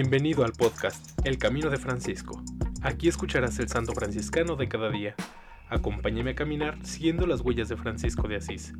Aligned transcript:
Bienvenido 0.00 0.44
al 0.44 0.52
podcast 0.52 1.18
El 1.26 1.38
Camino 1.38 1.70
de 1.70 1.76
Francisco. 1.76 2.40
Aquí 2.82 3.08
escucharás 3.08 3.58
el 3.58 3.68
santo 3.68 3.94
franciscano 3.94 4.54
de 4.54 4.68
cada 4.68 4.90
día. 4.90 5.16
Acompáñame 5.68 6.30
a 6.30 6.34
caminar 6.36 6.78
siguiendo 6.86 7.26
las 7.26 7.40
huellas 7.40 7.68
de 7.68 7.76
Francisco 7.76 8.28
de 8.28 8.36
Asís. 8.36 8.74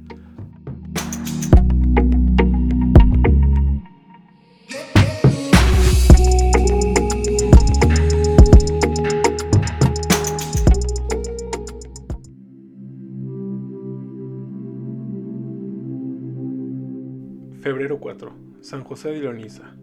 Febrero 17.61 17.98
4. 17.98 18.32
San 18.61 18.85
José 18.85 19.09
de 19.09 19.19
Leonisa 19.19 19.74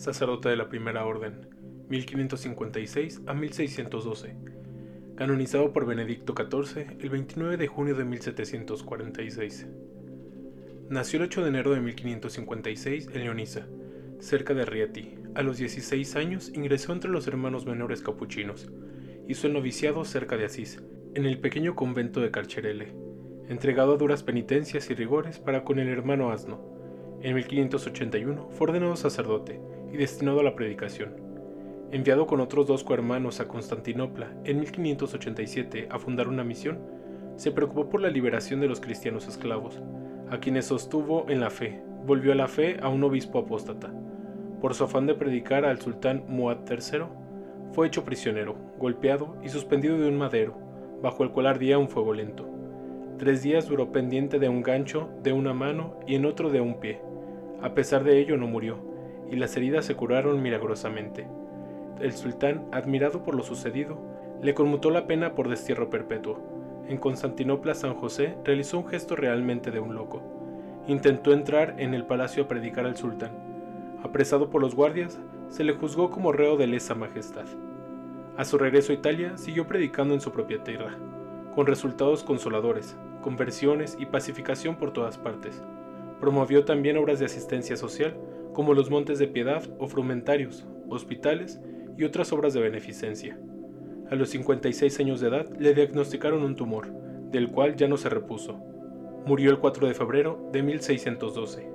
sacerdote 0.00 0.48
de 0.48 0.56
la 0.56 0.70
Primera 0.70 1.04
Orden, 1.04 1.46
1556 1.90 3.20
a 3.26 3.34
1612, 3.34 4.34
canonizado 5.14 5.74
por 5.74 5.84
Benedicto 5.84 6.32
XIV 6.34 6.96
el 7.00 7.10
29 7.10 7.58
de 7.58 7.66
junio 7.66 7.94
de 7.94 8.06
1746. 8.06 9.66
Nació 10.88 11.18
el 11.18 11.24
8 11.24 11.42
de 11.42 11.48
enero 11.50 11.72
de 11.74 11.80
1556 11.82 13.10
en 13.12 13.24
Leonisa, 13.24 13.66
cerca 14.20 14.54
de 14.54 14.64
Rieti. 14.64 15.16
A 15.34 15.42
los 15.42 15.58
16 15.58 16.16
años 16.16 16.50
ingresó 16.54 16.94
entre 16.94 17.10
los 17.10 17.26
hermanos 17.26 17.66
menores 17.66 18.00
capuchinos. 18.00 18.70
Hizo 19.28 19.48
el 19.48 19.52
noviciado 19.52 20.06
cerca 20.06 20.38
de 20.38 20.46
Asís, 20.46 20.82
en 21.14 21.26
el 21.26 21.38
pequeño 21.40 21.76
convento 21.76 22.22
de 22.22 22.30
Carcherele, 22.30 22.94
entregado 23.50 23.92
a 23.92 23.96
duras 23.98 24.22
penitencias 24.22 24.88
y 24.88 24.94
rigores 24.94 25.38
para 25.38 25.62
con 25.62 25.78
el 25.78 25.88
hermano 25.88 26.32
asno. 26.32 26.58
En 27.20 27.34
1581 27.34 28.48
fue 28.52 28.68
ordenado 28.68 28.96
sacerdote 28.96 29.60
y 29.92 29.96
destinado 29.96 30.40
a 30.40 30.42
la 30.42 30.54
predicación. 30.54 31.14
Enviado 31.92 32.26
con 32.26 32.40
otros 32.40 32.66
dos 32.66 32.84
cohermanos 32.84 33.40
a 33.40 33.48
Constantinopla 33.48 34.32
en 34.44 34.60
1587 34.60 35.88
a 35.90 35.98
fundar 35.98 36.28
una 36.28 36.44
misión, 36.44 36.78
se 37.36 37.50
preocupó 37.50 37.88
por 37.88 38.00
la 38.00 38.10
liberación 38.10 38.60
de 38.60 38.68
los 38.68 38.80
cristianos 38.80 39.26
esclavos, 39.26 39.80
a 40.30 40.38
quienes 40.38 40.66
sostuvo 40.66 41.28
en 41.28 41.40
la 41.40 41.50
fe. 41.50 41.82
Volvió 42.06 42.32
a 42.32 42.36
la 42.36 42.48
fe 42.48 42.78
a 42.80 42.88
un 42.88 43.02
obispo 43.02 43.40
apóstata. 43.40 43.92
Por 44.60 44.74
su 44.74 44.84
afán 44.84 45.06
de 45.06 45.14
predicar 45.14 45.64
al 45.64 45.80
sultán 45.80 46.24
Muad 46.28 46.58
III, 46.70 47.06
fue 47.72 47.86
hecho 47.86 48.04
prisionero, 48.04 48.56
golpeado 48.78 49.36
y 49.42 49.48
suspendido 49.48 49.98
de 49.98 50.08
un 50.08 50.18
madero, 50.18 50.56
bajo 51.02 51.24
el 51.24 51.30
cual 51.30 51.46
ardía 51.46 51.78
un 51.78 51.88
fuego 51.88 52.14
lento. 52.14 52.48
Tres 53.18 53.42
días 53.42 53.66
duró 53.68 53.90
pendiente 53.92 54.38
de 54.38 54.48
un 54.48 54.62
gancho 54.62 55.10
de 55.22 55.32
una 55.32 55.52
mano 55.52 55.98
y 56.06 56.14
en 56.14 56.24
otro 56.24 56.50
de 56.50 56.60
un 56.60 56.80
pie. 56.80 57.00
A 57.62 57.74
pesar 57.74 58.04
de 58.04 58.18
ello 58.18 58.36
no 58.36 58.46
murió, 58.46 58.89
y 59.30 59.36
las 59.36 59.56
heridas 59.56 59.84
se 59.84 59.94
curaron 59.94 60.42
milagrosamente. 60.42 61.26
El 62.00 62.12
sultán, 62.12 62.66
admirado 62.72 63.22
por 63.22 63.34
lo 63.34 63.42
sucedido, 63.42 63.98
le 64.42 64.54
conmutó 64.54 64.90
la 64.90 65.06
pena 65.06 65.34
por 65.34 65.48
destierro 65.48 65.90
perpetuo. 65.90 66.40
En 66.88 66.96
Constantinopla 66.96 67.74
San 67.74 67.94
José 67.94 68.36
realizó 68.44 68.78
un 68.78 68.86
gesto 68.86 69.16
realmente 69.16 69.70
de 69.70 69.80
un 69.80 69.94
loco. 69.94 70.22
Intentó 70.88 71.32
entrar 71.32 71.76
en 71.78 71.94
el 71.94 72.06
palacio 72.06 72.44
a 72.44 72.48
predicar 72.48 72.86
al 72.86 72.96
sultán. 72.96 73.30
Apresado 74.02 74.50
por 74.50 74.62
los 74.62 74.74
guardias, 74.74 75.20
se 75.48 75.62
le 75.62 75.74
juzgó 75.74 76.10
como 76.10 76.32
reo 76.32 76.56
de 76.56 76.66
lesa 76.66 76.94
majestad. 76.94 77.44
A 78.36 78.44
su 78.44 78.56
regreso 78.56 78.92
a 78.92 78.94
Italia, 78.94 79.36
siguió 79.36 79.66
predicando 79.66 80.14
en 80.14 80.20
su 80.20 80.32
propia 80.32 80.64
tierra, 80.64 80.96
con 81.54 81.66
resultados 81.66 82.24
consoladores, 82.24 82.96
conversiones 83.20 83.96
y 84.00 84.06
pacificación 84.06 84.76
por 84.76 84.92
todas 84.92 85.18
partes. 85.18 85.62
Promovió 86.20 86.64
también 86.64 86.96
obras 86.96 87.18
de 87.18 87.26
asistencia 87.26 87.76
social 87.76 88.16
como 88.60 88.74
los 88.74 88.90
Montes 88.90 89.18
de 89.18 89.26
Piedad 89.26 89.62
o 89.78 89.86
Frumentarios, 89.86 90.66
hospitales 90.90 91.58
y 91.96 92.04
otras 92.04 92.30
obras 92.30 92.52
de 92.52 92.60
beneficencia. 92.60 93.40
A 94.10 94.14
los 94.16 94.28
56 94.28 95.00
años 95.00 95.18
de 95.22 95.28
edad 95.28 95.48
le 95.58 95.72
diagnosticaron 95.72 96.42
un 96.42 96.56
tumor, 96.56 96.92
del 97.30 97.50
cual 97.50 97.74
ya 97.74 97.88
no 97.88 97.96
se 97.96 98.10
repuso. 98.10 98.60
Murió 99.24 99.50
el 99.50 99.60
4 99.60 99.88
de 99.88 99.94
febrero 99.94 100.50
de 100.52 100.62
1612. 100.62 101.70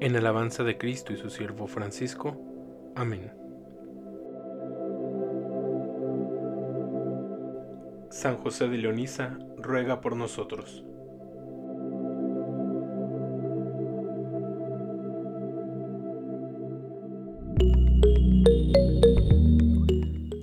En 0.00 0.16
alabanza 0.16 0.64
de 0.64 0.78
Cristo 0.78 1.12
y 1.12 1.18
su 1.18 1.28
siervo 1.28 1.66
Francisco. 1.66 2.34
Amén. 2.94 3.30
San 8.08 8.38
José 8.38 8.68
de 8.68 8.78
Leonisa, 8.78 9.36
ruega 9.58 10.00
por 10.00 10.16
nosotros. 10.16 10.82